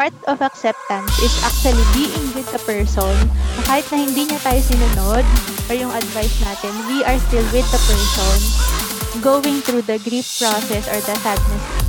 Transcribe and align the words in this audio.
part 0.00 0.16
of 0.32 0.40
acceptance 0.40 1.12
is 1.20 1.44
actually 1.44 1.84
being 1.92 2.32
with 2.32 2.48
the 2.56 2.60
person 2.64 3.12
na 3.60 3.62
kahit 3.68 3.84
na 3.92 4.00
hindi 4.00 4.24
niya 4.32 4.40
tayo 4.40 4.56
sinunod 4.64 5.24
or 5.68 5.76
yung 5.76 5.92
advice 5.92 6.40
natin, 6.40 6.72
we 6.88 7.04
are 7.04 7.20
still 7.20 7.44
with 7.52 7.68
the 7.68 7.80
person 7.84 8.36
going 9.20 9.60
through 9.60 9.84
the 9.84 10.00
grief 10.00 10.24
process 10.40 10.88
or 10.88 10.96
the 11.04 11.16
sadness 11.20 11.79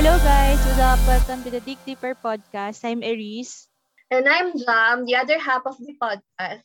Hello 0.00 0.16
guys, 0.24 0.56
what's 0.64 0.80
up? 0.80 0.96
Welcome 1.04 1.44
to 1.44 1.52
the 1.52 1.60
Dig 1.60 1.76
Deeper 1.84 2.16
podcast. 2.16 2.80
I'm 2.88 3.04
Eris. 3.04 3.68
And 4.08 4.24
I'm 4.24 4.56
Jam, 4.56 5.04
the 5.04 5.20
other 5.20 5.36
half 5.36 5.68
of 5.68 5.76
the 5.76 5.92
podcast. 6.00 6.64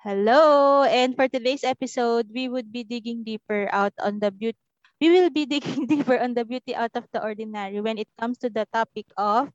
Hello! 0.00 0.80
And 0.88 1.12
for 1.12 1.28
today's 1.28 1.60
episode, 1.60 2.32
we 2.32 2.48
would 2.48 2.72
be 2.72 2.80
digging 2.80 3.20
deeper 3.20 3.68
out 3.68 3.92
on 4.00 4.16
the 4.16 4.32
beauty 4.32 4.56
we 4.96 5.12
will 5.12 5.28
be 5.28 5.44
digging 5.60 5.84
deeper 5.84 6.16
on 6.16 6.32
the 6.32 6.48
beauty 6.48 6.72
out 6.72 6.96
of 6.96 7.04
the 7.12 7.20
ordinary 7.20 7.84
when 7.84 8.00
it 8.00 8.08
comes 8.16 8.40
to 8.40 8.48
the 8.48 8.64
topic 8.72 9.12
of 9.20 9.52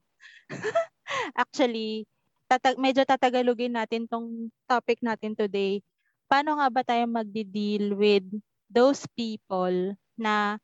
actually 1.34 2.06
tatag 2.46 2.78
medyo 2.78 3.10
tatagalugin 3.10 3.74
natin 3.74 4.06
tong 4.06 4.54
topic 4.70 5.02
natin 5.02 5.34
today. 5.34 5.82
Paano 6.30 6.62
nga 6.62 6.70
ba 6.70 6.86
tayo 6.86 7.10
magdi-deal 7.10 7.90
with 7.98 8.30
those 8.70 9.02
people 9.18 9.98
na 10.14 10.62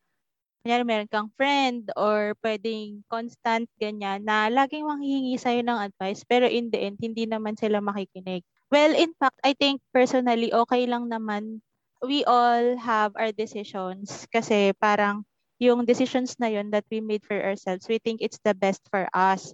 kunyari 0.65 0.81
meron 0.81 1.05
kang 1.13 1.29
friend 1.37 1.93
or 1.93 2.33
pwedeng 2.41 3.05
constant 3.05 3.69
ganyan 3.77 4.25
na 4.25 4.49
laging 4.49 4.81
manghihingi 4.81 5.37
sa'yo 5.37 5.61
ng 5.61 5.77
advice 5.77 6.25
pero 6.25 6.49
in 6.49 6.73
the 6.73 6.89
end, 6.89 6.97
hindi 6.97 7.29
naman 7.29 7.53
sila 7.53 7.77
makikinig. 7.85 8.41
Well, 8.73 8.97
in 8.97 9.13
fact, 9.21 9.37
I 9.45 9.53
think 9.53 9.85
personally, 9.93 10.49
okay 10.49 10.89
lang 10.89 11.13
naman 11.13 11.61
we 12.01 12.25
all 12.25 12.81
have 12.81 13.13
our 13.13 13.29
decisions 13.29 14.25
kasi 14.33 14.73
parang 14.81 15.21
yung 15.61 15.85
decisions 15.85 16.33
na 16.41 16.49
yun 16.49 16.73
that 16.73 16.89
we 16.89 16.97
made 16.97 17.21
for 17.21 17.37
ourselves, 17.37 17.85
we 17.85 18.01
think 18.01 18.25
it's 18.25 18.41
the 18.41 18.57
best 18.57 18.81
for 18.89 19.05
us. 19.13 19.53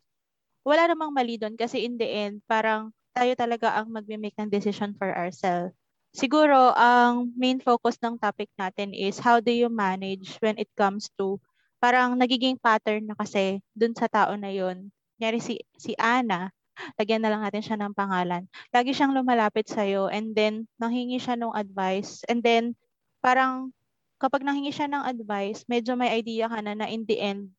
Wala 0.63 0.87
namang 0.87 1.11
mali 1.11 1.35
doon 1.35 1.59
kasi 1.59 1.83
in 1.83 1.99
the 1.99 2.07
end, 2.07 2.39
parang 2.47 2.95
tayo 3.11 3.35
talaga 3.35 3.75
ang 3.75 3.91
magme-make 3.91 4.39
ng 4.39 4.47
decision 4.47 4.95
for 4.95 5.11
ourselves. 5.11 5.75
Siguro, 6.11 6.75
ang 6.75 7.31
main 7.39 7.63
focus 7.63 7.95
ng 8.03 8.19
topic 8.19 8.51
natin 8.59 8.91
is 8.91 9.15
how 9.23 9.39
do 9.39 9.47
you 9.51 9.71
manage 9.71 10.35
when 10.43 10.59
it 10.59 10.67
comes 10.75 11.07
to 11.15 11.39
parang 11.79 12.19
nagiging 12.19 12.59
pattern 12.59 13.07
na 13.07 13.15
kasi 13.15 13.63
dun 13.73 13.95
sa 13.95 14.11
tao 14.11 14.35
na 14.35 14.51
yun. 14.51 14.91
Nyari 15.23 15.39
si, 15.39 15.63
si 15.79 15.95
Ana, 15.95 16.51
lagyan 16.99 17.23
na 17.23 17.31
lang 17.31 17.41
natin 17.47 17.63
siya 17.63 17.77
ng 17.79 17.95
pangalan. 17.95 18.43
Lagi 18.75 18.91
siyang 18.91 19.15
lumalapit 19.15 19.71
sa'yo 19.71 20.11
and 20.11 20.35
then 20.35 20.67
nanghingi 20.77 21.17
siya 21.17 21.39
ng 21.39 21.55
advice 21.55 22.27
and 22.27 22.43
then 22.43 22.75
parang 23.23 23.71
kapag 24.19 24.43
nanghingi 24.43 24.75
siya 24.75 24.91
ng 24.91 25.03
advice, 25.07 25.63
medyo 25.71 25.95
may 25.95 26.11
idea 26.13 26.51
ka 26.51 26.59
na 26.61 26.75
na 26.75 26.91
in 26.91 27.07
the 27.07 27.17
end, 27.17 27.49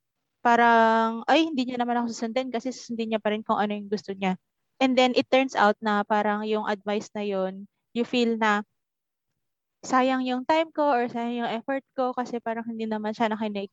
parang, 0.44 1.24
ay, 1.26 1.48
hindi 1.50 1.66
niya 1.66 1.80
naman 1.80 1.98
ako 1.98 2.12
susundin 2.14 2.52
kasi 2.54 2.70
susundin 2.70 3.16
niya 3.16 3.20
pa 3.22 3.34
rin 3.34 3.42
kung 3.42 3.58
ano 3.58 3.74
yung 3.74 3.90
gusto 3.90 4.12
niya. 4.14 4.38
And 4.78 4.94
then 4.94 5.16
it 5.18 5.26
turns 5.32 5.56
out 5.58 5.74
na 5.82 6.04
parang 6.06 6.46
yung 6.46 6.68
advice 6.70 7.10
na 7.16 7.26
yon 7.26 7.66
you 7.92 8.04
feel 8.04 8.36
na 8.36 8.64
sayang 9.82 10.22
yung 10.24 10.46
time 10.46 10.70
ko 10.70 10.94
or 10.94 11.10
sayang 11.10 11.44
yung 11.44 11.52
effort 11.52 11.84
ko 11.98 12.14
kasi 12.14 12.38
parang 12.38 12.64
hindi 12.64 12.86
naman 12.86 13.12
siya 13.12 13.28
nakinig. 13.28 13.68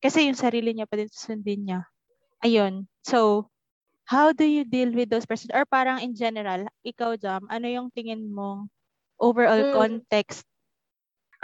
Kasi 0.00 0.30
yung 0.30 0.38
sarili 0.38 0.72
niya 0.72 0.88
pa 0.88 0.96
din 0.96 1.10
susundin 1.12 1.60
niya. 1.66 1.80
Ayun. 2.40 2.88
So, 3.04 3.50
how 4.08 4.32
do 4.32 4.48
you 4.48 4.64
deal 4.64 4.90
with 4.96 5.12
those 5.12 5.28
persons? 5.28 5.52
Or 5.52 5.68
parang 5.68 6.00
in 6.00 6.16
general, 6.16 6.64
ikaw, 6.80 7.20
Jam, 7.20 7.44
ano 7.52 7.68
yung 7.68 7.92
tingin 7.92 8.32
mong 8.32 8.72
overall 9.20 9.60
hmm. 9.60 9.76
context? 9.76 10.46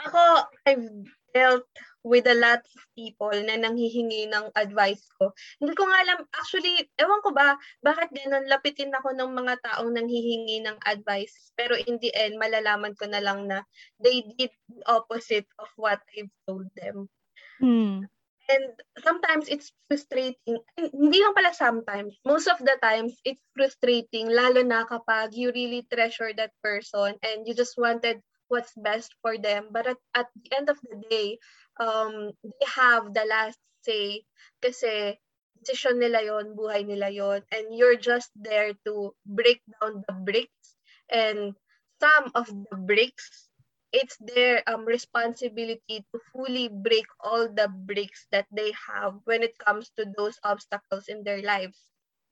Ako, 0.01 0.49
I've 0.65 0.89
dealt 1.37 1.69
with 2.07 2.31
a 2.31 2.39
lot 2.39 2.63
of 2.63 2.83
people 2.95 3.35
na 3.35 3.59
nanghihingi 3.59 4.31
ng 4.31 4.55
advice 4.55 5.03
ko. 5.19 5.35
Hindi 5.59 5.75
ko 5.75 5.91
nga 5.91 5.99
alam, 6.07 6.19
actually, 6.39 6.87
ewan 7.03 7.19
ko 7.27 7.35
ba, 7.35 7.59
bakit 7.83 8.15
ganun, 8.15 8.47
lapitin 8.47 8.95
ako 8.95 9.11
ng 9.11 9.35
mga 9.35 9.59
taong 9.67 9.91
nanghihingi 9.91 10.63
ng 10.63 10.79
advice. 10.87 11.51
Pero 11.59 11.75
in 11.75 11.99
the 11.99 12.15
end, 12.15 12.39
malalaman 12.39 12.95
ko 12.95 13.11
na 13.11 13.19
lang 13.19 13.51
na 13.51 13.67
they 13.99 14.23
did 14.39 14.55
the 14.71 14.87
opposite 14.87 15.51
of 15.59 15.67
what 15.75 15.99
I've 16.15 16.31
told 16.47 16.71
them. 16.79 17.11
Hmm. 17.59 18.07
And 18.47 18.79
sometimes 19.03 19.51
it's 19.51 19.75
frustrating. 19.91 20.63
Hindi 20.79 21.19
lang 21.19 21.35
pala 21.35 21.51
sometimes. 21.51 22.15
Most 22.23 22.47
of 22.47 22.63
the 22.63 22.79
times, 22.79 23.19
it's 23.27 23.43
frustrating, 23.59 24.31
lalo 24.31 24.63
na 24.63 24.87
kapag 24.87 25.35
you 25.35 25.51
really 25.51 25.83
treasure 25.91 26.31
that 26.39 26.55
person 26.63 27.19
and 27.27 27.43
you 27.43 27.59
just 27.59 27.75
wanted 27.75 28.23
what's 28.47 28.71
best 28.79 29.11
for 29.23 29.35
them. 29.35 29.75
But 29.75 29.91
at, 29.91 29.99
at 30.15 30.31
the 30.39 30.51
end 30.55 30.71
of 30.71 30.79
the 30.87 31.03
day, 31.11 31.43
um, 31.81 32.31
they 32.43 32.67
have 32.69 33.13
the 33.13 33.25
last 33.29 33.59
say 33.83 34.23
kasi 34.63 35.17
decision 35.63 35.99
nila 35.99 36.23
yon 36.23 36.53
buhay 36.59 36.85
nila 36.85 37.09
yon 37.11 37.41
and 37.55 37.73
you're 37.73 37.99
just 37.99 38.31
there 38.37 38.75
to 38.85 39.15
break 39.25 39.63
down 39.81 40.05
the 40.07 40.15
bricks 40.27 40.77
and 41.11 41.55
some 42.03 42.29
of 42.35 42.47
the 42.51 42.77
bricks 42.77 43.49
it's 43.97 44.19
their 44.21 44.61
um, 44.69 44.85
responsibility 44.85 46.05
to 46.13 46.17
fully 46.33 46.69
break 46.69 47.07
all 47.25 47.49
the 47.49 47.69
bricks 47.89 48.27
that 48.31 48.45
they 48.53 48.75
have 48.77 49.17
when 49.25 49.43
it 49.43 49.57
comes 49.57 49.91
to 49.97 50.05
those 50.19 50.37
obstacles 50.45 51.09
in 51.09 51.25
their 51.25 51.41
lives. 51.41 51.81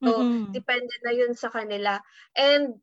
So, 0.05 0.21
mm-hmm. 0.21 0.53
depende 0.53 0.93
na 1.00 1.16
yun 1.16 1.32
sa 1.32 1.49
kanila. 1.49 2.05
And 2.37 2.76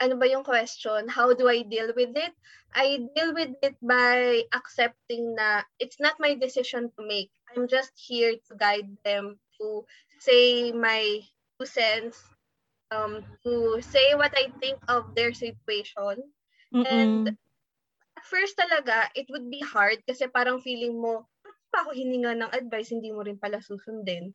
ano 0.00 0.16
ba 0.16 0.26
yung 0.26 0.42
question? 0.42 1.06
How 1.12 1.36
do 1.36 1.46
I 1.46 1.62
deal 1.62 1.92
with 1.92 2.16
it? 2.16 2.32
I 2.72 3.04
deal 3.12 3.36
with 3.36 3.52
it 3.60 3.76
by 3.84 4.48
accepting 4.56 5.36
na 5.36 5.62
it's 5.76 6.00
not 6.00 6.16
my 6.16 6.34
decision 6.34 6.88
to 6.96 7.00
make. 7.04 7.28
I'm 7.52 7.68
just 7.68 7.92
here 7.94 8.32
to 8.48 8.52
guide 8.56 8.88
them 9.04 9.36
to 9.60 9.84
say 10.18 10.72
my 10.72 11.20
two 11.60 11.68
cents, 11.68 12.16
um, 12.88 13.20
to 13.44 13.84
say 13.84 14.16
what 14.16 14.32
I 14.32 14.48
think 14.58 14.80
of 14.88 15.12
their 15.12 15.36
situation. 15.36 16.24
Mm-mm. 16.72 16.88
And 16.88 17.36
at 18.16 18.24
first 18.24 18.56
talaga, 18.56 19.12
it 19.12 19.28
would 19.28 19.52
be 19.52 19.60
hard 19.60 20.00
kasi 20.08 20.24
parang 20.32 20.64
feeling 20.64 20.96
mo, 20.96 21.28
pa 21.70 21.84
ako 21.84 21.92
hininga 21.92 22.40
ng 22.40 22.50
advice, 22.56 22.88
hindi 22.90 23.12
mo 23.12 23.20
rin 23.20 23.36
pala 23.36 23.60
susundin. 23.60 24.32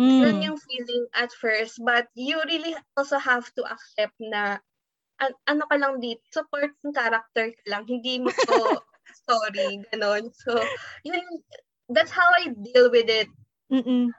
Mm. 0.00 0.20
Yun 0.24 0.38
yung 0.40 0.58
feeling 0.58 1.04
at 1.12 1.28
first. 1.36 1.76
But 1.84 2.08
you 2.16 2.40
really 2.48 2.72
also 2.96 3.20
have 3.20 3.52
to 3.60 3.62
accept 3.68 4.16
na 4.18 4.56
an- 5.20 5.40
ano 5.48 5.64
ka 5.68 5.76
lang 5.76 6.00
dito, 6.00 6.22
support 6.32 6.72
ng 6.84 6.94
character 6.94 7.52
ka 7.52 7.64
lang, 7.68 7.84
hindi 7.84 8.22
mo 8.22 8.30
to 8.32 8.80
story, 9.24 9.84
ganon. 9.92 10.32
So, 10.32 10.56
yun, 11.04 11.22
that's 11.88 12.12
how 12.12 12.28
I 12.40 12.52
deal 12.52 12.88
with 12.88 13.08
it. 13.08 13.28
Mm-mm. 13.72 14.12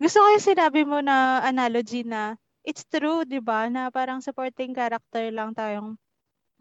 Gusto 0.00 0.18
ko 0.20 0.26
yung 0.32 0.48
sinabi 0.48 0.82
mo 0.84 0.98
na 1.04 1.44
analogy 1.44 2.02
na 2.02 2.36
it's 2.64 2.84
true, 2.88 3.24
di 3.24 3.40
ba? 3.40 3.68
Na 3.70 3.88
parang 3.92 4.20
supporting 4.24 4.74
character 4.74 5.30
lang 5.32 5.52
tayong 5.54 5.96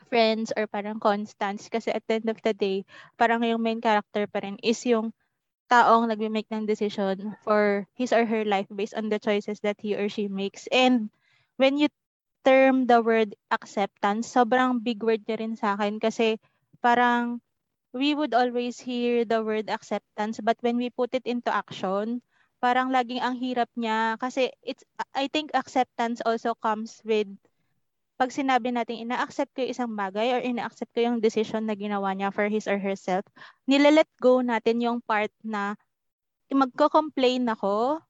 friends 0.08 0.56
or 0.56 0.70
parang 0.70 1.02
constants 1.04 1.68
kasi 1.68 1.92
at 1.92 2.04
the 2.08 2.24
end 2.24 2.30
of 2.32 2.40
the 2.46 2.56
day, 2.56 2.88
parang 3.20 3.44
yung 3.44 3.60
main 3.60 3.84
character 3.84 4.24
pa 4.30 4.40
rin 4.40 4.56
is 4.64 4.80
yung 4.88 5.12
taong 5.68 6.08
nagme-make 6.08 6.48
ng 6.48 6.64
decision 6.64 7.36
for 7.44 7.84
his 7.92 8.16
or 8.16 8.24
her 8.24 8.48
life 8.48 8.68
based 8.72 8.96
on 8.96 9.12
the 9.12 9.20
choices 9.20 9.60
that 9.60 9.76
he 9.84 10.00
or 10.00 10.08
she 10.08 10.32
makes. 10.32 10.64
And 10.72 11.12
when 11.60 11.76
you 11.76 11.92
term, 12.48 12.88
the 12.88 13.04
word 13.04 13.36
acceptance, 13.52 14.32
sobrang 14.32 14.80
big 14.80 15.04
word 15.04 15.28
niya 15.28 15.44
rin 15.44 15.60
sa 15.60 15.76
akin 15.76 16.00
kasi 16.00 16.40
parang 16.80 17.44
we 17.92 18.16
would 18.16 18.32
always 18.32 18.80
hear 18.80 19.28
the 19.28 19.44
word 19.44 19.68
acceptance 19.68 20.40
but 20.40 20.56
when 20.64 20.80
we 20.80 20.88
put 20.88 21.12
it 21.12 21.28
into 21.28 21.52
action, 21.52 22.24
parang 22.64 22.96
laging 22.96 23.20
ang 23.20 23.36
hirap 23.36 23.68
niya. 23.76 24.16
Kasi 24.16 24.48
it's 24.64 24.88
I 25.12 25.28
think 25.28 25.52
acceptance 25.52 26.24
also 26.24 26.56
comes 26.56 27.04
with 27.04 27.28
pag 28.18 28.34
sinabi 28.34 28.74
natin 28.74 29.06
ina-accept 29.06 29.54
ko 29.54 29.62
yung 29.62 29.74
isang 29.76 29.92
bagay 29.94 30.34
or 30.34 30.42
ina-accept 30.42 30.90
ko 30.96 31.06
yung 31.06 31.22
decision 31.22 31.70
na 31.70 31.78
ginawa 31.78 32.16
niya 32.16 32.34
for 32.34 32.50
his 32.50 32.66
or 32.66 32.82
herself, 32.82 33.22
nile-let 33.70 34.10
go 34.18 34.42
natin 34.42 34.82
yung 34.82 35.04
part 35.06 35.30
na 35.46 35.78
magko-complain 36.50 37.46
ako 37.46 38.02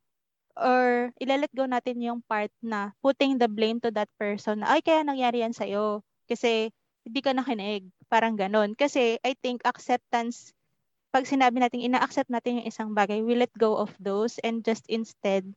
or 0.57 1.13
ilalet 1.21 1.53
go 1.53 1.69
natin 1.69 2.01
yung 2.01 2.19
part 2.25 2.51
na 2.59 2.91
putting 3.05 3.37
the 3.37 3.47
blame 3.47 3.77
to 3.81 3.93
that 3.93 4.09
person 4.17 4.65
ay 4.65 4.81
kaya 4.81 5.05
nangyari 5.05 5.45
yan 5.45 5.53
sa'yo 5.53 6.01
kasi 6.27 6.73
hindi 7.07 7.23
ka 7.23 7.31
nakinig. 7.31 7.87
Parang 8.11 8.35
ganon. 8.35 8.75
Kasi 8.75 9.15
I 9.23 9.31
think 9.39 9.63
acceptance, 9.63 10.51
pag 11.15 11.23
sinabi 11.23 11.63
natin 11.63 11.79
ina-accept 11.79 12.27
natin 12.27 12.59
yung 12.61 12.67
isang 12.67 12.91
bagay, 12.91 13.23
we 13.23 13.39
let 13.39 13.51
go 13.55 13.79
of 13.79 13.95
those 13.95 14.35
and 14.43 14.59
just 14.67 14.83
instead 14.91 15.47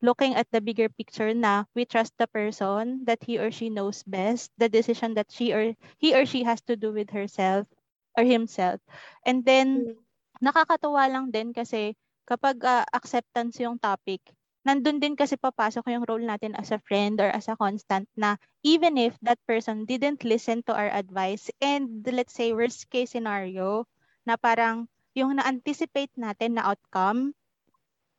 looking 0.00 0.32
at 0.32 0.48
the 0.48 0.64
bigger 0.64 0.88
picture 0.88 1.32
na 1.36 1.68
we 1.76 1.84
trust 1.84 2.16
the 2.16 2.28
person 2.28 3.04
that 3.04 3.20
he 3.20 3.36
or 3.36 3.52
she 3.52 3.68
knows 3.68 4.00
best, 4.08 4.48
the 4.56 4.68
decision 4.68 5.12
that 5.16 5.28
she 5.28 5.52
or 5.52 5.76
he 6.00 6.16
or 6.16 6.24
she 6.24 6.44
has 6.44 6.64
to 6.64 6.76
do 6.76 6.92
with 6.92 7.12
herself 7.12 7.68
or 8.16 8.24
himself. 8.24 8.80
And 9.28 9.44
then, 9.44 9.92
mm. 9.92 9.96
nakakatuwa 10.40 11.08
lang 11.08 11.32
din 11.32 11.52
kasi 11.52 11.96
kapag 12.24 12.60
uh, 12.64 12.84
acceptance 12.92 13.60
yung 13.60 13.80
topic, 13.80 14.20
nandun 14.64 14.98
din 15.02 15.14
kasi 15.14 15.36
papasok 15.36 15.84
yung 15.92 16.08
role 16.08 16.24
natin 16.24 16.56
as 16.56 16.72
a 16.72 16.80
friend 16.88 17.20
or 17.20 17.28
as 17.28 17.46
a 17.52 17.56
constant 17.56 18.08
na 18.16 18.40
even 18.64 18.96
if 18.96 19.12
that 19.20 19.38
person 19.44 19.84
didn't 19.84 20.24
listen 20.24 20.64
to 20.64 20.72
our 20.72 20.88
advice 20.88 21.52
and 21.60 22.04
let's 22.08 22.32
say 22.32 22.56
worst 22.56 22.88
case 22.88 23.12
scenario 23.12 23.84
na 24.24 24.40
parang 24.40 24.88
yung 25.14 25.36
na-anticipate 25.36 26.10
natin 26.16 26.56
na 26.56 26.72
outcome 26.72 27.36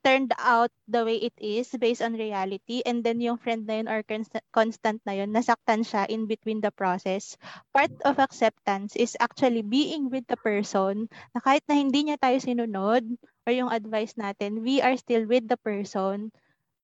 turned 0.05 0.29
out 0.37 0.69
the 0.85 1.01
way 1.01 1.17
it 1.17 1.33
is 1.41 1.73
based 1.81 2.05
on 2.05 2.13
reality 2.13 2.85
and 2.85 3.01
then 3.01 3.17
yung 3.17 3.41
friend 3.41 3.65
na 3.65 3.81
yun 3.81 3.89
or 3.89 4.05
constant 4.53 5.01
na 5.01 5.17
yun, 5.17 5.33
nasaktan 5.33 5.81
siya 5.81 6.05
in 6.05 6.29
between 6.29 6.61
the 6.61 6.69
process. 6.69 7.33
Part 7.73 7.89
of 8.05 8.21
acceptance 8.21 8.93
is 8.93 9.17
actually 9.17 9.65
being 9.65 10.13
with 10.13 10.29
the 10.29 10.37
person 10.37 11.09
na 11.33 11.41
kahit 11.41 11.65
na 11.65 11.81
hindi 11.81 12.05
niya 12.05 12.21
tayo 12.21 12.37
sinunod 12.37 13.01
or 13.49 13.51
yung 13.51 13.73
advice 13.73 14.13
natin, 14.13 14.61
we 14.61 14.77
are 14.85 14.93
still 14.93 15.25
with 15.25 15.49
the 15.49 15.57
person 15.57 16.29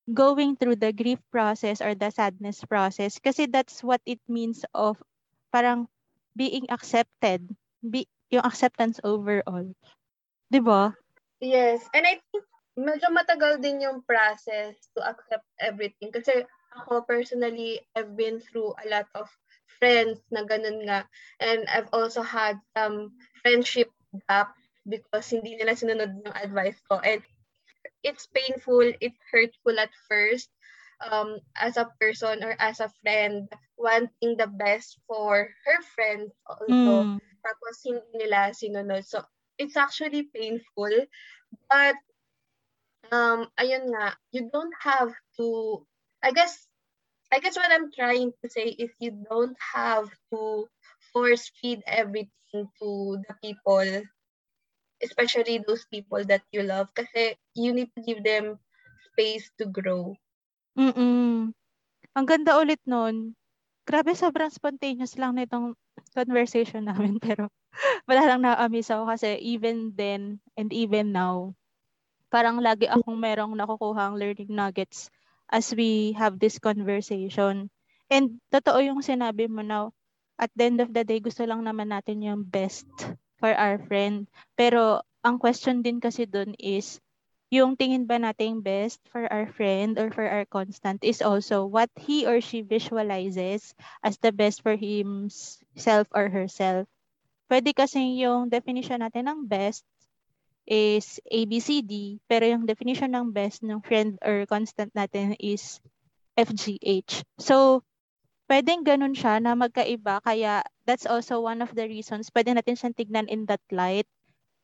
going 0.09 0.57
through 0.57 0.81
the 0.81 0.89
grief 0.89 1.21
process 1.29 1.77
or 1.77 1.93
the 1.93 2.09
sadness 2.09 2.65
process 2.65 3.21
kasi 3.21 3.45
that's 3.45 3.85
what 3.85 4.01
it 4.09 4.19
means 4.25 4.65
of 4.73 4.97
parang 5.53 5.85
being 6.33 6.65
accepted, 6.73 7.45
be, 7.85 8.09
yung 8.33 8.41
acceptance 8.41 8.97
overall. 9.05 9.69
'Di 10.49 10.59
ba? 10.59 10.97
Yes. 11.37 11.85
And 11.93 12.05
I 12.05 12.17
think 12.33 12.45
medyo 12.77 13.11
matagal 13.11 13.59
din 13.59 13.83
yung 13.83 14.03
process 14.07 14.75
to 14.95 15.03
accept 15.03 15.47
everything. 15.59 16.11
Kasi 16.11 16.45
ako 16.75 17.03
personally, 17.03 17.83
I've 17.95 18.15
been 18.15 18.39
through 18.39 18.75
a 18.79 18.85
lot 18.87 19.07
of 19.15 19.27
friends 19.79 20.23
na 20.31 20.47
ganun 20.47 20.87
nga. 20.87 21.03
And 21.41 21.67
I've 21.67 21.91
also 21.91 22.21
had 22.23 22.59
some 22.77 23.17
friendship 23.43 23.91
gap 24.29 24.55
because 24.87 25.27
hindi 25.29 25.59
nila 25.59 25.75
sinunod 25.75 26.23
yung 26.23 26.37
advice 26.37 26.79
ko. 26.87 27.03
And 27.03 27.19
it's 28.03 28.27
painful, 28.31 28.93
it's 29.01 29.19
hurtful 29.31 29.75
at 29.79 29.91
first 30.07 30.49
um, 31.03 31.39
as 31.57 31.77
a 31.77 31.89
person 31.99 32.43
or 32.43 32.55
as 32.59 32.79
a 32.79 32.93
friend 33.01 33.49
wanting 33.77 34.37
the 34.37 34.47
best 34.47 35.01
for 35.09 35.49
her 35.65 35.79
friends 35.95 36.31
also. 36.45 37.17
Mm. 37.17 37.19
Tapos 37.41 37.75
hindi 37.83 38.11
nila 38.15 38.53
sinunod. 38.53 39.03
So, 39.03 39.25
it's 39.57 39.77
actually 39.77 40.29
painful. 40.29 40.93
But 41.69 41.97
um, 43.11 43.47
ayun 43.59 43.91
nga, 43.91 44.15
you 44.31 44.49
don't 44.49 44.73
have 44.79 45.11
to, 45.37 45.83
I 46.23 46.31
guess, 46.31 46.65
I 47.31 47.39
guess 47.39 47.55
what 47.55 47.71
I'm 47.71 47.91
trying 47.91 48.31
to 48.43 48.47
say 48.49 48.75
is 48.75 48.91
you 48.99 49.15
don't 49.29 49.55
have 49.59 50.07
to 50.33 50.67
force 51.13 51.51
feed 51.59 51.83
everything 51.87 52.67
to 52.81 53.19
the 53.23 53.35
people, 53.39 54.03
especially 55.03 55.63
those 55.63 55.85
people 55.87 56.23
that 56.27 56.43
you 56.51 56.63
love, 56.63 56.91
kasi 56.95 57.35
you 57.55 57.71
need 57.71 57.91
to 57.95 58.01
give 58.03 58.23
them 58.23 58.59
space 59.11 59.47
to 59.59 59.67
grow. 59.67 60.15
Mm-mm. 60.75 61.51
Ang 62.11 62.25
ganda 62.27 62.59
ulit 62.59 62.79
nun. 62.83 63.35
Grabe, 63.87 64.15
sobrang 64.15 64.51
spontaneous 64.51 65.15
lang 65.15 65.35
nitong 65.35 65.75
conversation 66.15 66.83
namin, 66.91 67.19
pero 67.19 67.47
wala 68.07 68.23
lang 68.27 68.43
na-amaze 68.43 68.91
ako 68.91 69.07
kasi 69.07 69.39
even 69.39 69.95
then 69.95 70.43
and 70.59 70.75
even 70.75 71.15
now, 71.15 71.55
parang 72.31 72.63
lagi 72.63 72.87
akong 72.87 73.19
merong 73.19 73.53
nakukuhang 73.53 74.15
learning 74.15 74.49
nuggets 74.49 75.11
as 75.51 75.75
we 75.75 76.15
have 76.15 76.39
this 76.39 76.57
conversation. 76.57 77.67
And 78.07 78.39
totoo 78.47 78.79
yung 78.79 79.03
sinabi 79.03 79.51
mo 79.51 79.61
na 79.61 79.91
at 80.39 80.49
the 80.55 80.65
end 80.65 80.79
of 80.79 80.89
the 80.95 81.03
day, 81.03 81.19
gusto 81.19 81.43
lang 81.45 81.61
naman 81.67 81.91
natin 81.91 82.23
yung 82.23 82.41
best 82.47 82.87
for 83.37 83.51
our 83.53 83.77
friend. 83.85 84.25
Pero 84.55 85.03
ang 85.21 85.37
question 85.37 85.85
din 85.85 86.01
kasi 86.01 86.25
dun 86.25 86.57
is, 86.57 86.97
yung 87.51 87.75
tingin 87.75 88.07
ba 88.07 88.15
nating 88.15 88.63
best 88.63 89.03
for 89.11 89.27
our 89.27 89.45
friend 89.51 89.99
or 89.99 90.07
for 90.07 90.23
our 90.23 90.47
constant 90.47 91.03
is 91.03 91.19
also 91.19 91.67
what 91.67 91.91
he 91.99 92.23
or 92.23 92.39
she 92.39 92.63
visualizes 92.63 93.75
as 94.01 94.15
the 94.23 94.31
best 94.31 94.63
for 94.63 94.79
himself 94.79 96.07
or 96.15 96.31
herself. 96.31 96.87
Pwede 97.51 97.75
kasi 97.75 98.23
yung 98.23 98.47
definition 98.47 99.03
natin 99.03 99.27
ng 99.27 99.39
best 99.51 99.83
is 100.71 101.19
ABCD, 101.27 102.23
pero 102.31 102.47
yung 102.47 102.63
definition 102.63 103.11
ng 103.11 103.35
best 103.35 103.59
ng 103.59 103.83
friend 103.83 104.15
or 104.23 104.47
constant 104.47 104.95
natin 104.95 105.35
is 105.35 105.83
FGH. 106.39 107.27
So, 107.43 107.83
pwedeng 108.47 108.87
ganun 108.87 109.11
siya 109.11 109.43
na 109.43 109.51
magkaiba, 109.51 110.23
kaya 110.23 110.63
that's 110.87 111.03
also 111.03 111.43
one 111.43 111.59
of 111.59 111.75
the 111.75 111.83
reasons 111.91 112.31
pwede 112.31 112.55
natin 112.55 112.79
siyang 112.79 112.95
tignan 112.95 113.27
in 113.27 113.43
that 113.51 113.63
light 113.67 114.07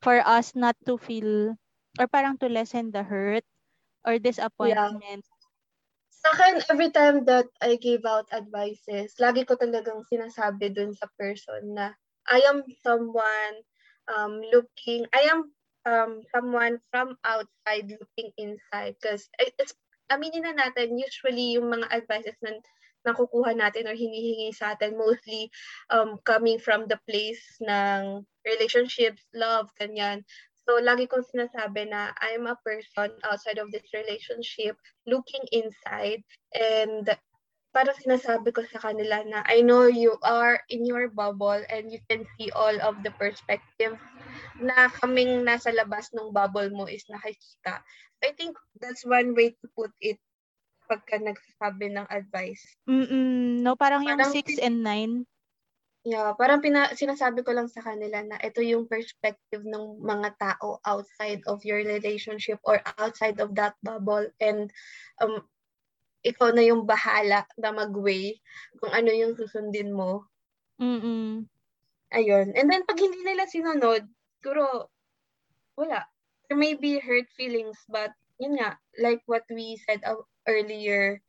for 0.00 0.24
us 0.24 0.56
not 0.56 0.80
to 0.88 0.96
feel 0.96 1.60
or 2.00 2.06
parang 2.08 2.40
to 2.40 2.48
lessen 2.48 2.88
the 2.88 3.04
hurt 3.04 3.44
or 4.08 4.16
disappointment. 4.16 5.24
Yeah. 5.28 5.36
Sa 6.18 6.28
akin, 6.34 6.54
every 6.72 6.90
time 6.90 7.28
that 7.28 7.46
I 7.60 7.76
give 7.76 8.02
out 8.08 8.32
advices, 8.32 9.12
lagi 9.20 9.44
ko 9.44 9.60
talagang 9.60 10.02
sinasabi 10.08 10.72
dun 10.72 10.96
sa 10.96 11.06
person 11.20 11.76
na 11.76 11.94
I 12.28 12.42
am 12.48 12.64
someone 12.80 13.54
um, 14.08 14.40
looking, 14.52 15.06
I 15.12 15.30
am 15.30 15.52
um, 15.86 16.22
someone 16.34 16.80
from 16.90 17.14
outside 17.24 17.90
looking 17.90 18.32
inside. 18.38 18.96
Because, 19.00 19.28
it's, 19.38 19.74
aminin 20.10 20.48
na 20.48 20.56
natin, 20.56 20.98
usually 20.98 21.58
yung 21.58 21.70
mga 21.70 21.92
advices 21.92 22.36
na 22.42 22.56
nakukuha 23.06 23.54
natin 23.54 23.86
or 23.86 23.94
hinihingi 23.94 24.50
sa 24.54 24.74
atin, 24.74 24.98
mostly 24.98 25.50
um, 25.90 26.18
coming 26.24 26.58
from 26.58 26.88
the 26.90 26.98
place 27.06 27.42
ng 27.62 28.24
relationships, 28.44 29.22
love, 29.32 29.70
ganyan. 29.78 30.24
So, 30.68 30.76
lagi 30.84 31.08
kong 31.08 31.24
sinasabi 31.24 31.88
na 31.88 32.12
I'm 32.20 32.44
a 32.44 32.60
person 32.60 33.16
outside 33.24 33.56
of 33.56 33.72
this 33.72 33.88
relationship 33.96 34.76
looking 35.08 35.40
inside 35.48 36.20
and 36.52 37.08
para 37.72 37.92
sinasabi 37.96 38.52
ko 38.52 38.64
sa 38.68 38.80
kanila 38.80 39.24
na 39.24 39.40
I 39.48 39.64
know 39.64 39.88
you 39.88 40.16
are 40.20 40.60
in 40.68 40.84
your 40.84 41.08
bubble 41.08 41.60
and 41.72 41.88
you 41.88 42.00
can 42.08 42.28
see 42.36 42.52
all 42.52 42.76
of 42.84 43.00
the 43.00 43.12
perspective 43.16 43.96
na 44.58 44.90
kaming 45.02 45.46
nasa 45.46 45.70
labas 45.70 46.10
ng 46.14 46.34
bubble 46.34 46.70
mo 46.74 46.84
is 46.90 47.06
nakikita. 47.06 47.82
I 48.22 48.34
think 48.34 48.58
that's 48.82 49.06
one 49.06 49.34
way 49.34 49.54
to 49.54 49.66
put 49.74 49.94
it 50.02 50.18
pagka 50.88 51.20
nagsasabi 51.20 51.94
ng 51.94 52.06
advice. 52.08 52.64
Mm-mm, 52.88 53.60
no, 53.60 53.76
parang, 53.76 54.02
parang 54.02 54.32
yung 54.32 54.32
6 54.32 54.58
and 54.58 54.80
9. 54.82 55.28
Yeah, 56.08 56.32
parang 56.40 56.64
pina, 56.64 56.88
sinasabi 56.96 57.44
ko 57.44 57.52
lang 57.52 57.68
sa 57.68 57.84
kanila 57.84 58.24
na 58.24 58.40
ito 58.40 58.64
yung 58.64 58.88
perspective 58.88 59.60
ng 59.60 60.00
mga 60.00 60.40
tao 60.40 60.80
outside 60.88 61.44
of 61.44 61.60
your 61.68 61.84
relationship 61.84 62.56
or 62.64 62.80
outside 62.96 63.36
of 63.44 63.52
that 63.52 63.76
bubble 63.84 64.24
and 64.40 64.72
um, 65.20 65.44
ikaw 66.24 66.48
na 66.48 66.64
yung 66.64 66.88
bahala 66.88 67.44
na 67.60 67.70
mag-weigh 67.76 68.40
kung 68.80 68.90
ano 68.96 69.12
yung 69.12 69.36
susundin 69.36 69.92
mo. 69.92 70.24
Mm-mm. 70.80 71.44
Ayun. 72.08 72.56
And 72.56 72.66
then, 72.72 72.88
pag 72.88 72.96
hindi 72.96 73.20
nila 73.20 73.44
sinunod, 73.44 74.08
siguro, 74.38 74.88
wala. 75.76 76.06
There 76.48 76.56
may 76.56 76.74
be 76.74 76.98
hurt 76.98 77.28
feelings, 77.36 77.76
but 77.92 78.14
yun 78.40 78.56
nga, 78.56 78.80
like 78.96 79.20
what 79.28 79.44
we 79.52 79.76
said 79.84 80.00
earlier, 80.48 81.20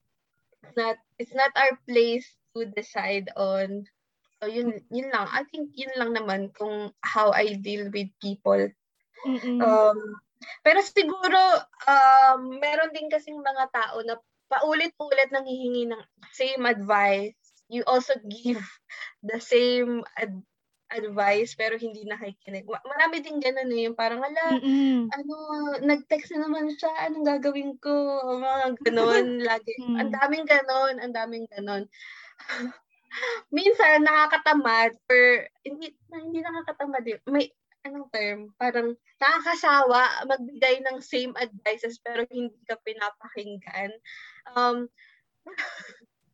it's 0.64 0.78
not, 0.78 0.96
it's 1.20 1.36
not 1.36 1.52
our 1.60 1.76
place 1.84 2.26
to 2.56 2.66
decide 2.72 3.28
on 3.36 3.84
So 4.40 4.48
yun 4.48 4.80
yun 4.88 5.12
lang. 5.12 5.28
I 5.28 5.44
think 5.52 5.76
yun 5.76 5.92
lang 6.00 6.16
naman 6.16 6.56
kung 6.56 6.96
how 7.04 7.36
I 7.36 7.60
deal 7.60 7.92
with 7.92 8.08
people. 8.24 8.72
Mm-mm. 9.28 9.60
Um 9.60 10.00
pero 10.64 10.80
siguro 10.80 11.40
um 11.92 12.56
meron 12.64 12.96
din 12.96 13.12
kasing 13.12 13.36
mga 13.36 13.68
tao 13.76 14.00
na 14.08 14.16
paulit-ulit 14.48 15.30
nang 15.30 15.44
hihingi 15.44 15.92
ng 15.92 16.02
same 16.32 16.64
advice. 16.64 17.36
You 17.68 17.84
also 17.84 18.16
give 18.32 18.64
the 19.20 19.44
same 19.44 20.08
ad- 20.16 20.48
advice 20.90 21.54
pero 21.54 21.78
hindi 21.78 22.06
nakikinig. 22.06 22.66
Marami 22.66 23.22
din 23.22 23.38
ganun 23.38 23.70
eh, 23.74 23.90
yung 23.90 23.98
parang 23.98 24.22
ala, 24.26 24.58
Mm-mm. 24.58 25.10
ano, 25.10 25.36
nag-text 25.86 26.34
na 26.34 26.50
naman 26.50 26.74
siya, 26.74 26.90
anong 27.10 27.26
gagawin 27.26 27.78
ko? 27.78 27.94
Mga 28.42 28.82
ganun 28.86 29.28
lagi. 29.50 29.74
mm. 29.78 29.98
Ang 30.02 30.12
daming 30.12 30.46
ganun, 30.50 30.96
ang 30.98 31.14
daming 31.14 31.46
ganun. 31.54 31.84
Minsan 33.56 34.06
nakakatamad 34.06 34.94
or 35.10 35.50
hindi 35.66 35.98
hindi 36.14 36.40
nakakatamad 36.46 37.04
eh. 37.10 37.18
May 37.26 37.50
anong 37.88 38.12
term, 38.12 38.40
parang 38.60 38.94
nakakasawa 39.18 40.28
magbigay 40.28 40.84
ng 40.84 41.00
same 41.00 41.32
advices 41.40 41.98
pero 42.04 42.28
hindi 42.28 42.60
ka 42.68 42.76
pinapakinggan. 42.84 43.92
Um, 44.54 44.92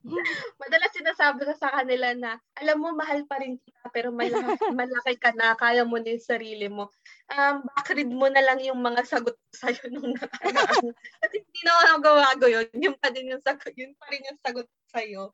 madalas 0.61 0.91
sinasabi 0.93 1.49
ko 1.49 1.53
sa 1.57 1.73
kanila 1.81 2.13
na, 2.13 2.37
alam 2.61 2.77
mo, 2.77 2.93
mahal 2.93 3.25
pa 3.25 3.41
rin 3.41 3.57
kita, 3.57 3.89
pero 3.89 4.13
malaki, 4.13 4.45
malaki 4.79 5.13
ka 5.17 5.33
na, 5.33 5.57
kaya 5.57 5.81
mo 5.81 5.97
din 5.97 6.21
sarili 6.21 6.69
mo. 6.69 6.93
Um, 7.33 7.65
backread 7.73 8.09
mo 8.09 8.29
na 8.29 8.45
lang 8.45 8.61
yung 8.61 8.79
mga 8.79 9.01
sagot 9.05 9.35
sa'yo 9.59 9.89
nung 9.89 10.13
nakaraan. 10.13 10.93
Kasi 10.93 11.35
hindi 11.41 11.59
na 11.65 11.71
ako 11.73 11.97
gawago 12.01 12.45
yun. 12.45 12.67
Yun 12.77 12.95
pa 13.01 13.09
din 13.09 13.33
yung 13.33 13.43
sagot, 13.43 13.73
yun 13.73 13.93
pa 13.97 14.05
rin 14.13 14.27
yung 14.29 14.39
sagot 14.41 14.67
sa'yo. 14.93 15.33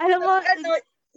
alam 0.00 0.18
mo, 0.24 0.32
ano, 0.40 0.68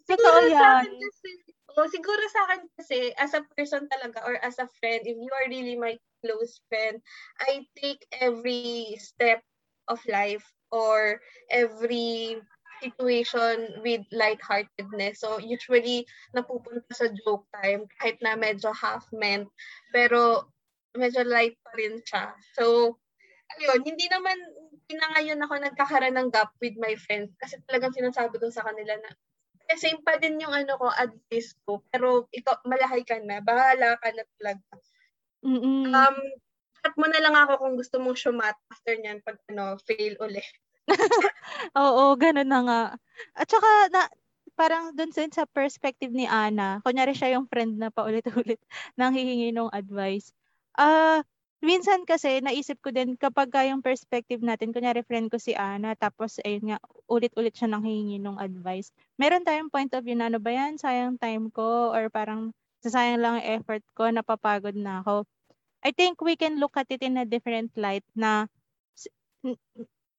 Totoo 0.09 0.39
yan. 0.49 0.89
Kasi, 0.89 1.29
oh, 1.77 1.85
siguro 1.85 2.23
sa 2.33 2.49
akin 2.49 2.61
kasi, 2.73 3.13
as 3.13 3.37
a 3.37 3.45
person 3.53 3.85
talaga, 3.85 4.25
or 4.25 4.41
as 4.41 4.57
a 4.57 4.65
friend, 4.81 5.05
if 5.05 5.13
you 5.13 5.29
are 5.29 5.47
really 5.53 5.77
my 5.77 5.93
close 6.25 6.57
friend, 6.65 6.97
I 7.37 7.69
take 7.77 8.01
every 8.17 8.97
step 8.97 9.45
of 9.89 9.99
life 10.05 10.45
or 10.69 11.19
every 11.49 12.37
situation 12.79 13.83
with 13.83 14.05
lightheartedness. 14.15 15.19
So, 15.19 15.41
usually, 15.41 16.07
napupunta 16.31 16.87
sa 16.95 17.11
joke 17.11 17.43
time 17.59 17.89
kahit 17.99 18.21
na 18.23 18.39
medyo 18.39 18.71
half-meant. 18.71 19.51
Pero, 19.91 20.47
medyo 20.95 21.27
light 21.27 21.59
pa 21.65 21.71
rin 21.75 21.99
siya. 22.05 22.31
So, 22.55 22.95
ayun, 23.59 23.83
hindi 23.83 24.07
naman, 24.07 24.37
hindi 24.71 24.93
na 24.95 25.07
ngayon 25.17 25.43
ako 25.43 25.53
nagkakaroon 25.59 26.15
ng 26.15 26.29
gap 26.31 26.55
with 26.63 26.77
my 26.79 26.95
friends 26.95 27.33
kasi 27.41 27.59
talagang 27.67 27.93
sinasabi 27.93 28.37
ko 28.39 28.47
sa 28.49 28.63
kanila 28.63 28.95
na 28.95 29.11
eh, 29.69 29.77
same 29.77 30.01
pa 30.01 30.17
din 30.17 30.41
yung 30.41 30.49
ano 30.49 30.81
ko, 30.81 30.89
advice 30.89 31.53
ko. 31.61 31.85
Pero 31.93 32.25
ikaw, 32.33 32.57
malahay 32.65 33.05
ka 33.05 33.21
na. 33.21 33.37
Bahala 33.37 34.01
ka 34.01 34.09
na 34.09 34.25
talaga. 34.33 34.65
Mm-mm. 35.45 35.93
Um, 35.93 36.17
chat 36.81 36.95
mo 36.95 37.05
na 37.07 37.19
lang 37.21 37.35
ako 37.35 37.53
kung 37.59 37.75
gusto 37.75 37.95
mong 37.99 38.17
shumat 38.17 38.55
after 38.71 38.95
niyan 38.95 39.19
pag 39.23 39.37
ano, 39.51 39.75
fail 39.83 40.15
ulit. 40.23 40.47
Oo, 41.79 42.15
ganun 42.17 42.49
na 42.49 42.59
nga. 42.65 42.81
At 43.37 43.47
saka, 43.51 43.69
na, 43.93 44.01
parang 44.59 44.91
dun 44.95 45.13
sa, 45.15 45.23
sa 45.31 45.45
perspective 45.47 46.11
ni 46.11 46.27
Ana, 46.27 46.83
kunyari 46.83 47.15
siya 47.15 47.37
yung 47.39 47.47
friend 47.47 47.79
na 47.79 47.93
paulit-ulit 47.93 48.59
nang 48.99 49.15
hihingi 49.15 49.55
ng 49.55 49.71
advice. 49.71 50.35
Ah, 50.75 51.19
uh, 51.19 51.19
minsan 51.59 52.07
kasi 52.07 52.39
naisip 52.39 52.79
ko 52.79 52.91
din 52.91 53.19
kapag 53.19 53.51
yung 53.67 53.83
perspective 53.83 54.39
natin, 54.43 54.71
kunyari 54.71 55.03
friend 55.03 55.31
ko 55.31 55.37
si 55.39 55.55
Ana, 55.55 55.95
tapos 55.95 56.39
ayun 56.43 56.75
nga, 56.75 56.77
ulit-ulit 57.07 57.55
siya 57.55 57.71
nang 57.71 57.83
hihingi 57.83 58.19
ng 58.19 58.39
advice. 58.39 58.91
Meron 59.19 59.43
tayong 59.43 59.71
point 59.71 59.91
of 59.95 60.03
view 60.03 60.15
na 60.15 60.31
ano 60.31 60.39
ba 60.39 60.51
yan, 60.51 60.79
sayang 60.79 61.19
time 61.19 61.51
ko, 61.51 61.91
or 61.91 62.07
parang 62.11 62.55
sasayang 62.83 63.19
lang 63.19 63.43
effort 63.43 63.83
ko, 63.95 64.07
napapagod 64.07 64.75
na 64.75 65.03
ako. 65.03 65.27
I 65.83 65.91
think 65.91 66.21
we 66.21 66.35
can 66.35 66.59
look 66.59 66.75
at 66.75 66.87
it 66.89 67.01
in 67.01 67.17
a 67.17 67.25
different 67.25 67.71
light 67.79 68.03
na 68.15 68.47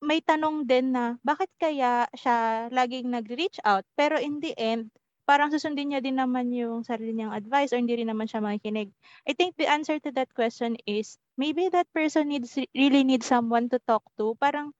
may 0.00 0.20
tanong 0.24 0.64
din 0.64 0.96
na 0.96 1.20
bakit 1.20 1.52
kaya 1.60 2.08
siya 2.16 2.68
laging 2.72 3.12
nag-reach 3.12 3.60
out 3.68 3.84
pero 3.92 4.16
in 4.16 4.40
the 4.40 4.56
end 4.56 4.88
parang 5.28 5.52
susundin 5.52 5.92
niya 5.92 6.00
din 6.02 6.16
naman 6.16 6.50
yung 6.50 6.82
sarili 6.82 7.12
niyang 7.14 7.36
advice 7.36 7.70
or 7.70 7.78
hindi 7.78 7.94
rin 8.00 8.10
naman 8.10 8.26
siya 8.26 8.42
makikinig. 8.42 8.90
I 9.28 9.36
think 9.36 9.54
the 9.54 9.70
answer 9.70 10.00
to 10.02 10.10
that 10.18 10.32
question 10.34 10.74
is 10.90 11.20
maybe 11.38 11.70
that 11.70 11.86
person 11.94 12.32
needs 12.34 12.58
really 12.74 13.06
needs 13.06 13.30
someone 13.30 13.70
to 13.70 13.78
talk 13.86 14.02
to. 14.18 14.34
Parang 14.42 14.74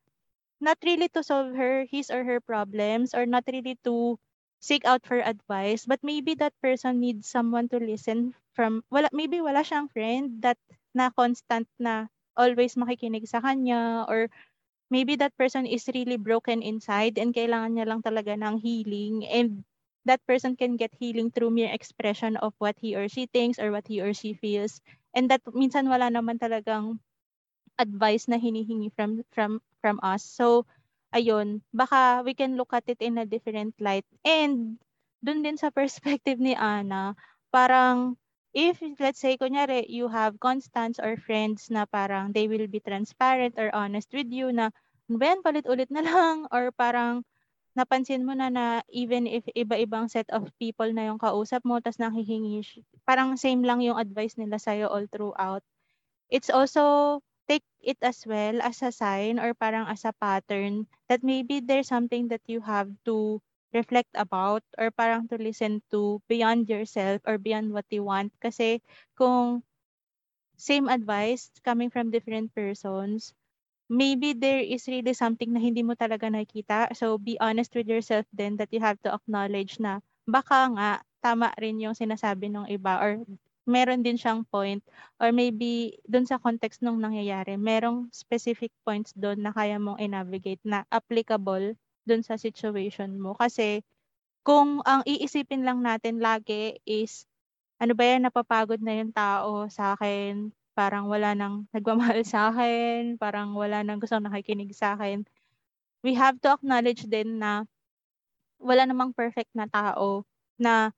not 0.58 0.80
really 0.82 1.06
to 1.14 1.22
solve 1.22 1.54
her 1.54 1.86
his 1.86 2.10
or 2.10 2.24
her 2.24 2.40
problems 2.40 3.14
or 3.14 3.30
not 3.30 3.44
really 3.46 3.78
to 3.86 4.18
seek 4.60 4.84
out 4.84 5.02
for 5.04 5.18
advice 5.20 5.84
but 5.88 6.00
maybe 6.04 6.34
that 6.36 6.54
person 6.62 7.00
needs 7.00 7.26
someone 7.26 7.68
to 7.68 7.80
listen 7.80 8.34
from 8.54 8.84
wala 8.92 9.08
maybe 9.12 9.40
wala 9.40 9.64
siyang 9.64 9.88
friend 9.90 10.40
that 10.44 10.58
na 10.94 11.10
constant 11.12 11.66
na 11.80 12.06
always 12.36 12.76
makikinig 12.76 13.26
sa 13.26 13.40
kanya 13.42 14.04
or 14.08 14.28
maybe 14.90 15.16
that 15.16 15.36
person 15.36 15.66
is 15.66 15.88
really 15.94 16.16
broken 16.18 16.62
inside 16.62 17.16
and 17.18 17.32
kailangan 17.34 17.74
niya 17.78 17.86
lang 17.88 18.02
talaga 18.02 18.34
ng 18.36 18.58
healing 18.60 19.24
and 19.26 19.62
that 20.04 20.20
person 20.26 20.56
can 20.56 20.76
get 20.76 20.92
healing 20.98 21.30
through 21.30 21.50
mere 21.52 21.70
expression 21.72 22.36
of 22.40 22.52
what 22.58 22.74
he 22.80 22.96
or 22.96 23.06
she 23.08 23.26
thinks 23.30 23.58
or 23.60 23.70
what 23.70 23.86
he 23.86 24.00
or 24.00 24.12
she 24.16 24.32
feels. 24.32 24.80
And 25.14 25.28
that 25.30 25.44
minsan 25.52 25.86
wala 25.92 26.08
naman 26.08 26.40
talagang 26.40 26.98
advice 27.78 28.28
na 28.28 28.36
hinihingi 28.40 28.92
from 28.96 29.22
from 29.32 29.60
from 29.80 30.00
us. 30.02 30.22
So 30.24 30.66
ayun 31.14 31.62
baka 31.74 32.22
we 32.26 32.34
can 32.34 32.54
look 32.58 32.72
at 32.74 32.86
it 32.86 32.98
in 33.02 33.18
a 33.18 33.26
different 33.26 33.74
light. 33.82 34.06
And 34.26 34.78
dun 35.22 35.42
din 35.44 35.58
sa 35.60 35.70
perspective 35.78 36.38
ni 36.40 36.54
Ana 36.56 37.14
parang 37.50 38.16
if 38.54 38.82
let's 38.98 39.22
say 39.22 39.38
kunyari 39.38 39.86
you 39.86 40.10
have 40.10 40.38
constants 40.42 40.98
or 40.98 41.14
friends 41.18 41.70
na 41.70 41.86
parang 41.86 42.34
they 42.34 42.46
will 42.50 42.66
be 42.66 42.82
transparent 42.82 43.54
or 43.58 43.70
honest 43.74 44.10
with 44.10 44.30
you 44.30 44.50
na 44.50 44.70
ben 45.10 45.42
palit-ulit 45.42 45.90
na 45.90 46.02
lang. 46.06 46.46
Or 46.54 46.70
parang 46.70 47.26
napansin 47.74 48.26
mo 48.26 48.34
na 48.34 48.50
na 48.50 48.82
even 48.90 49.26
if 49.26 49.46
iba-ibang 49.54 50.10
set 50.10 50.26
of 50.30 50.50
people 50.58 50.86
na 50.94 51.10
yung 51.10 51.18
kausap 51.18 51.62
mo 51.66 51.78
tas 51.82 51.98
nanghihingi 51.98 52.62
parang 53.06 53.38
same 53.38 53.62
lang 53.66 53.82
yung 53.82 53.98
advice 53.98 54.34
nila 54.38 54.58
sa'yo 54.58 54.86
all 54.90 55.06
throughout. 55.10 55.62
It's 56.30 56.50
also 56.50 57.18
take 57.50 57.66
it 57.82 57.98
as 58.06 58.22
well 58.22 58.62
as 58.62 58.78
a 58.86 58.94
sign 58.94 59.42
or 59.42 59.50
parang 59.58 59.90
as 59.90 60.06
a 60.06 60.14
pattern 60.14 60.86
that 61.10 61.26
maybe 61.26 61.58
there's 61.58 61.90
something 61.90 62.30
that 62.30 62.42
you 62.46 62.62
have 62.62 62.86
to 63.02 63.42
reflect 63.74 64.14
about 64.14 64.62
or 64.78 64.94
parang 64.94 65.26
to 65.26 65.34
listen 65.34 65.82
to 65.90 66.22
beyond 66.30 66.70
yourself 66.70 67.18
or 67.26 67.38
beyond 67.38 67.74
what 67.74 67.86
you 67.90 68.06
want. 68.06 68.30
Kasi 68.38 68.78
kung 69.18 69.66
same 70.54 70.86
advice 70.86 71.50
coming 71.66 71.90
from 71.90 72.14
different 72.14 72.54
persons, 72.54 73.34
maybe 73.90 74.30
there 74.30 74.62
is 74.62 74.86
really 74.86 75.14
something 75.14 75.50
na 75.50 75.58
hindi 75.58 75.82
mo 75.82 75.98
talaga 75.98 76.30
nakikita. 76.30 76.94
So 76.94 77.18
be 77.18 77.34
honest 77.42 77.74
with 77.74 77.90
yourself 77.90 78.30
then 78.30 78.62
that 78.62 78.70
you 78.70 78.78
have 78.78 79.02
to 79.02 79.10
acknowledge 79.10 79.82
na 79.82 79.98
baka 80.30 80.70
nga 80.78 80.90
tama 81.18 81.50
rin 81.58 81.82
yung 81.82 81.98
sinasabi 81.98 82.46
ng 82.54 82.70
iba 82.70 83.02
or 83.02 83.26
meron 83.68 84.04
din 84.04 84.16
siyang 84.16 84.44
point 84.48 84.82
or 85.20 85.30
maybe 85.34 85.98
doon 86.08 86.24
sa 86.28 86.40
context 86.40 86.80
nung 86.84 87.00
nangyayari, 87.00 87.56
merong 87.60 88.08
specific 88.12 88.72
points 88.84 89.12
doon 89.16 89.40
na 89.44 89.52
kaya 89.54 89.76
mong 89.80 90.00
i-navigate 90.00 90.62
na 90.64 90.84
applicable 90.92 91.76
dun 92.08 92.22
sa 92.24 92.36
situation 92.40 93.16
mo. 93.20 93.36
Kasi 93.36 93.84
kung 94.44 94.80
ang 94.88 95.04
iisipin 95.04 95.64
lang 95.66 95.84
natin 95.84 96.18
lagi 96.22 96.80
is 96.88 97.26
ano 97.80 97.96
ba 97.96 98.04
yan, 98.04 98.28
napapagod 98.28 98.80
na 98.84 98.92
yung 99.00 99.12
tao 99.12 99.66
sa 99.72 99.96
akin, 99.96 100.52
parang 100.76 101.08
wala 101.08 101.32
nang 101.34 101.64
nagmamahal 101.74 102.22
sa 102.24 102.52
akin, 102.52 103.16
parang 103.16 103.56
wala 103.56 103.82
nang 103.84 103.98
gusto 104.00 104.20
nakikinig 104.20 104.72
sa 104.76 104.94
akin. 104.96 105.24
We 106.04 106.16
have 106.16 106.40
to 106.44 106.56
acknowledge 106.56 107.04
din 107.08 107.40
na 107.40 107.64
wala 108.60 108.84
namang 108.84 109.16
perfect 109.16 109.50
na 109.56 109.66
tao 109.68 110.24
na 110.60 110.92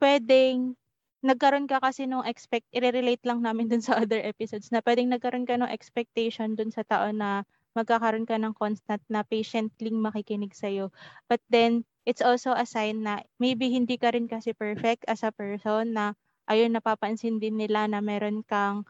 pwedeng 0.00 0.74
nagkaroon 1.20 1.68
ka 1.68 1.80
kasi 1.84 2.08
nung 2.08 2.24
expect, 2.24 2.66
i-relate 2.72 3.20
lang 3.28 3.44
namin 3.44 3.68
dun 3.68 3.84
sa 3.84 4.00
other 4.00 4.20
episodes 4.24 4.72
na 4.72 4.80
pwedeng 4.84 5.12
nagkaroon 5.12 5.44
ka 5.44 5.56
nung 5.60 5.72
expectation 5.72 6.56
dun 6.56 6.72
sa 6.72 6.84
tao 6.84 7.12
na 7.12 7.44
magkakaroon 7.76 8.26
ka 8.26 8.40
ng 8.40 8.56
constant 8.56 9.02
na 9.06 9.22
patiently 9.22 9.92
makikinig 9.94 10.56
sa'yo. 10.56 10.90
But 11.30 11.44
then, 11.52 11.86
it's 12.08 12.24
also 12.24 12.56
a 12.56 12.64
sign 12.66 13.04
na 13.06 13.22
maybe 13.38 13.70
hindi 13.70 14.00
ka 14.00 14.16
rin 14.16 14.26
kasi 14.26 14.56
perfect 14.56 15.06
as 15.06 15.22
a 15.22 15.30
person 15.30 15.94
na 15.94 16.16
ayun, 16.50 16.74
napapansin 16.74 17.38
din 17.38 17.60
nila 17.60 17.86
na 17.86 18.02
meron 18.02 18.42
kang 18.42 18.82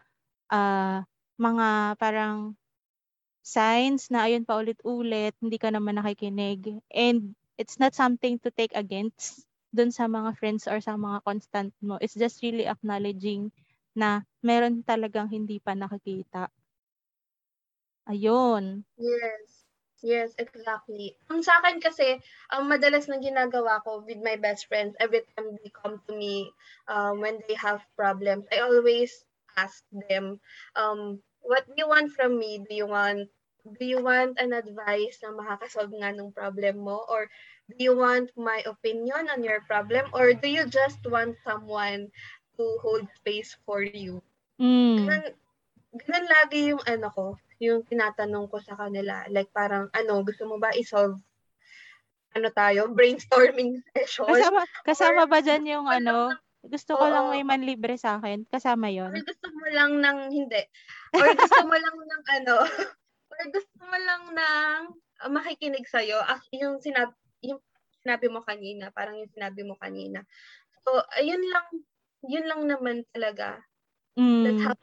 uh, 0.52 1.04
mga 1.36 1.98
parang 2.00 2.56
signs 3.44 4.08
na 4.12 4.28
ayun 4.28 4.46
paulit-ulit, 4.46 5.34
hindi 5.42 5.58
ka 5.58 5.72
naman 5.72 5.98
nakikinig. 6.00 6.80
And 6.92 7.34
it's 7.60 7.76
not 7.76 7.92
something 7.92 8.40
to 8.46 8.50
take 8.54 8.72
against 8.76 9.44
dun 9.70 9.90
sa 9.94 10.06
mga 10.10 10.34
friends 10.38 10.66
or 10.66 10.78
sa 10.82 10.94
mga 10.98 11.22
constant 11.26 11.70
mo. 11.82 11.98
It's 12.02 12.18
just 12.18 12.42
really 12.42 12.66
acknowledging 12.66 13.50
na 13.94 14.26
meron 14.42 14.82
talagang 14.86 15.30
hindi 15.30 15.58
pa 15.62 15.74
nakikita. 15.74 16.50
Ayun. 18.10 18.84
Yes. 18.98 19.64
Yes, 20.00 20.32
exactly. 20.40 21.12
Ang 21.28 21.44
sa 21.44 21.60
akin 21.60 21.76
kasi, 21.76 22.24
ang 22.48 22.64
um, 22.64 22.72
madalas 22.72 23.04
na 23.04 23.20
ginagawa 23.20 23.84
ko 23.84 24.00
with 24.00 24.16
my 24.24 24.40
best 24.40 24.64
friends, 24.64 24.96
every 24.96 25.20
time 25.36 25.60
they 25.60 25.68
come 25.68 26.00
to 26.08 26.16
me 26.16 26.48
um, 26.88 27.20
when 27.20 27.44
they 27.44 27.52
have 27.60 27.84
problems, 28.00 28.48
I 28.48 28.64
always 28.64 29.12
ask 29.60 29.84
them, 30.08 30.40
um, 30.72 31.20
what 31.44 31.68
do 31.68 31.76
you 31.76 31.84
want 31.84 32.16
from 32.16 32.40
me? 32.40 32.64
Do 32.64 32.72
you 32.72 32.88
want 32.88 33.28
do 33.64 33.84
you 33.84 34.00
want 34.02 34.40
an 34.40 34.52
advice 34.52 35.20
na 35.22 35.34
makakasolve 35.34 35.92
nga 35.96 36.12
ng 36.14 36.32
problem 36.32 36.84
mo? 36.84 37.04
Or 37.08 37.28
do 37.68 37.76
you 37.78 37.96
want 37.96 38.32
my 38.36 38.62
opinion 38.66 39.28
on 39.30 39.44
your 39.44 39.62
problem? 39.64 40.08
Or 40.12 40.32
do 40.32 40.48
you 40.48 40.66
just 40.66 41.00
want 41.06 41.36
someone 41.44 42.08
to 42.56 42.64
hold 42.82 43.06
space 43.16 43.56
for 43.64 43.82
you? 43.84 44.20
Mm. 44.60 45.06
Ganun, 45.06 45.24
ganun 45.96 46.26
lagi 46.28 46.58
yung 46.74 46.84
ano 46.84 47.08
ko, 47.12 47.26
yung 47.62 47.84
tinatanong 47.86 48.48
ko 48.48 48.58
sa 48.60 48.76
kanila. 48.76 49.24
Like 49.28 49.52
parang, 49.52 49.88
ano, 49.92 50.24
gusto 50.24 50.44
mo 50.48 50.60
ba 50.60 50.72
i-solve 50.76 51.16
ano 52.30 52.48
tayo, 52.54 52.86
brainstorming 52.90 53.82
session? 53.94 54.26
Kasama, 54.26 54.62
kasama 54.86 55.22
ba 55.26 55.38
dyan 55.42 55.66
yung 55.66 55.86
ano, 55.90 56.30
gusto 56.62 56.94
ko 56.94 57.04
oo, 57.08 57.12
lang 57.12 57.26
may 57.32 57.42
manlibre 57.42 57.96
sa 57.98 58.20
akin. 58.20 58.46
Kasama 58.46 58.92
yon 58.92 59.10
Or 59.10 59.22
gusto 59.24 59.46
mo 59.50 59.66
lang 59.72 59.92
ng, 59.98 60.18
hindi. 60.30 60.62
Or 61.16 61.26
gusto 61.34 61.60
mo 61.66 61.74
lang 61.74 61.96
ng 61.96 62.24
ano, 62.42 62.54
or 63.30 63.40
gusto 63.54 63.76
mo 63.80 63.96
lang 63.96 64.22
ng 64.34 64.80
uh, 65.22 65.30
makikinig 65.30 65.86
sa'yo. 65.86 66.18
Ah, 66.20 66.42
yung 66.50 66.82
sinabi, 66.82 67.14
yung 67.46 67.62
sinabi 68.02 68.26
mo 68.28 68.42
kanina, 68.42 68.90
parang 68.90 69.16
yung 69.20 69.32
sinabi 69.32 69.62
mo 69.62 69.78
kanina. 69.78 70.24
So, 70.82 71.00
ayun 71.16 71.40
lang, 71.48 71.68
yun 72.26 72.46
lang 72.48 72.62
naman 72.66 73.06
talaga. 73.14 73.62
Mm. 74.18 74.42
That's 74.44 74.64
how 74.66 74.76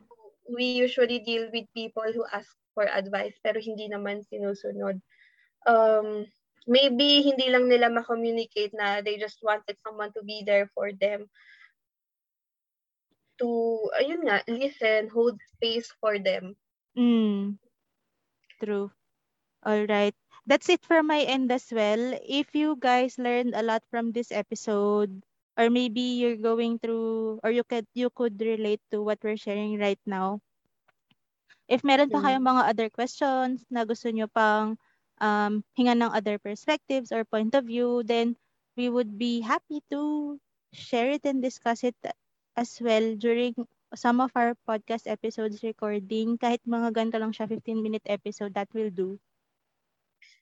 we 0.48 0.80
usually 0.80 1.20
deal 1.20 1.52
with 1.52 1.68
people 1.76 2.08
who 2.16 2.24
ask 2.32 2.48
for 2.72 2.88
advice 2.88 3.36
pero 3.44 3.60
hindi 3.60 3.92
naman 3.92 4.24
sinusunod. 4.32 5.02
Um, 5.68 6.24
maybe 6.70 7.26
hindi 7.26 7.52
lang 7.52 7.68
nila 7.68 7.92
ma-communicate 7.92 8.72
na 8.72 9.04
they 9.04 9.20
just 9.20 9.42
wanted 9.44 9.76
someone 9.84 10.14
to 10.16 10.24
be 10.24 10.44
there 10.48 10.72
for 10.72 10.94
them 10.96 11.28
to, 13.38 13.50
ayun 14.02 14.26
nga, 14.26 14.42
listen, 14.50 15.10
hold 15.14 15.38
space 15.58 15.90
for 16.02 16.18
them. 16.18 16.58
Mm. 16.98 17.62
True. 18.62 18.92
All 19.64 19.86
right. 19.86 20.16
That's 20.46 20.70
it 20.70 20.86
for 20.86 21.04
my 21.04 21.22
end 21.22 21.52
as 21.52 21.72
well. 21.72 22.18
If 22.24 22.56
you 22.56 22.76
guys 22.80 23.18
learned 23.18 23.54
a 23.56 23.64
lot 23.64 23.84
from 23.90 24.12
this 24.12 24.32
episode, 24.32 25.24
or 25.58 25.70
maybe 25.70 26.02
you're 26.02 26.38
going 26.38 26.80
through, 26.80 27.40
or 27.44 27.52
you 27.52 27.64
could 27.64 27.88
you 27.94 28.10
could 28.10 28.40
relate 28.42 28.82
to 28.92 29.02
what 29.04 29.20
we're 29.24 29.38
sharing 29.38 29.80
right 29.80 30.00
now. 30.06 30.42
If 31.68 31.84
meron 31.84 32.12
pa 32.12 32.20
kayong 32.24 32.44
mga 32.48 32.64
other 32.72 32.88
questions 32.92 33.64
na 33.72 33.84
gusto 33.88 34.08
nyo 34.12 34.28
pang 34.32 34.76
um, 35.24 35.64
hingan 35.78 36.00
ng 36.04 36.12
other 36.16 36.40
perspectives 36.40 37.12
or 37.12 37.24
point 37.28 37.56
of 37.56 37.68
view, 37.68 38.04
then 38.04 38.36
we 38.76 38.88
would 38.92 39.18
be 39.20 39.42
happy 39.44 39.84
to 39.92 40.38
share 40.72 41.12
it 41.12 41.24
and 41.28 41.40
discuss 41.44 41.84
it 41.84 41.96
as 42.56 42.80
well 42.82 43.16
during 43.16 43.56
some 43.96 44.20
of 44.20 44.32
our 44.36 44.58
podcast 44.68 45.08
episodes 45.08 45.64
recording. 45.64 46.36
Kahit 46.36 46.64
mga 46.68 46.92
ganito 46.92 47.18
lang 47.22 47.32
siya, 47.32 47.48
15-minute 47.48 48.04
episode, 48.08 48.54
that 48.56 48.68
will 48.74 48.92
do. 48.92 49.20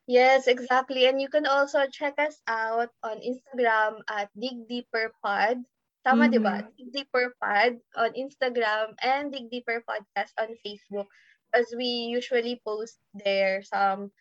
Yes, 0.06 0.46
exactly. 0.46 1.10
And 1.10 1.18
you 1.18 1.30
can 1.30 1.46
also 1.50 1.86
check 1.90 2.14
us 2.22 2.38
out 2.46 2.94
on 3.02 3.22
Instagram 3.26 4.06
at 4.10 4.30
Dig 4.38 4.70
Deeper 4.70 5.14
Pod. 5.22 5.66
Tama, 6.06 6.30
mm-hmm. 6.30 6.34
di 6.34 6.40
ba? 6.42 6.56
Dig 6.78 6.90
Deeper 6.94 7.34
Pod 7.42 7.82
on 7.98 8.14
Instagram 8.14 8.94
and 9.02 9.34
Dig 9.34 9.50
Deeper 9.50 9.82
Podcast 9.82 10.34
on 10.38 10.54
Facebook. 10.62 11.10
As 11.58 11.66
we 11.74 12.14
usually 12.14 12.62
post 12.62 13.02
there 13.18 13.66
some 13.66 14.14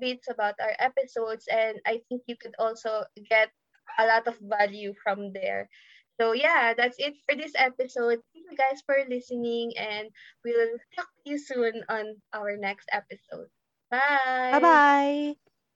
bits 0.00 0.28
about 0.28 0.56
our 0.60 0.76
episodes. 0.78 1.48
And 1.48 1.80
I 1.84 2.00
think 2.08 2.22
you 2.26 2.36
could 2.36 2.54
also 2.58 3.04
get 3.28 3.52
a 3.98 4.06
lot 4.06 4.28
of 4.28 4.36
value 4.40 4.94
from 5.02 5.32
there. 5.32 5.68
So 6.20 6.32
yeah, 6.32 6.74
that's 6.76 6.98
it 6.98 7.14
for 7.26 7.34
this 7.36 7.52
episode. 7.56 8.20
Thank 8.34 8.46
you 8.50 8.56
guys 8.56 8.82
for 8.86 8.96
listening 9.08 9.72
and 9.78 10.08
we'll 10.44 10.78
talk 10.96 11.08
to 11.24 11.30
you 11.30 11.38
soon 11.38 11.84
on 11.88 12.20
our 12.32 12.56
next 12.56 12.88
episode. 12.92 13.48
Bye. 13.90 14.82
Bye-bye. 15.00 15.47